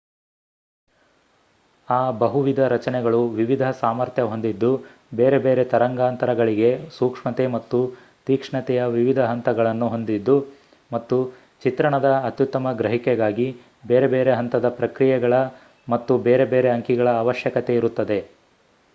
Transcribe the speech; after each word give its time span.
ಆ 1.87 1.99
ಬಹುವಿಧ 2.19 2.59
ರಚನೆಗಳು 2.67 3.27
ವಿವಿಧ 3.31 3.63
ಸಾಮರ್ಥ್ಯ 3.79 4.23
ಹೊಂದಿದ್ದು 4.23 4.71
ಬೇರೆ 5.13 5.39
ಬೇರೆ 5.39 5.63
ತರಂಗಾಂತರಂಗಗಳಿಗೆ 5.65 6.69
ಸೂಕ್ಷ್ಮತೆ 6.97 7.45
ಮತ್ತು 7.47 7.79
ತೀಕ್ಷ್ಣತೆಯ 8.27 8.81
ವಿವಿಧ 8.91 9.19
ಹಂತಗಳನ್ನು 9.25 9.89
ಹೊಂದಿದ್ದು 9.89 10.37
ಮತ್ತು 10.91 11.19
ಚಿತ್ರಣದ 11.63 12.09
ಅತ್ಯುತ್ತಮ 12.29 12.71
ಗ್ರಹಿಕೆಗಾಗಿ 12.77 13.47
ಬೇರೆ 13.85 14.07
ಬೇರೆ 14.07 14.33
ಹಂತದ 14.33 14.69
ಪ್ರಕ್ರಿಯೆಗಳ 14.79 15.33
ಮತ್ತು 15.87 16.15
ಬೇರೆ 16.27 16.47
ಬೇರೆ 16.47 16.71
ಅಂಕಿಗಳ 16.71 17.09
ಅವಶ್ಯಕತೆಯಿರುತ್ತದೆ 17.21 18.19